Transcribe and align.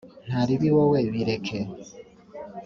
ntaribi 0.27 0.69
wowe 0.75 0.99
bireke 1.13 1.57